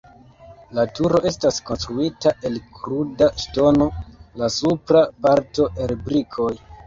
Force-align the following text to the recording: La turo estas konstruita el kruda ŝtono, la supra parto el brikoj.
La 0.77 0.83
turo 0.99 1.19
estas 1.31 1.59
konstruita 1.67 2.31
el 2.49 2.55
kruda 2.79 3.29
ŝtono, 3.43 3.89
la 4.43 4.49
supra 4.57 5.03
parto 5.27 5.71
el 5.85 5.95
brikoj. 6.09 6.51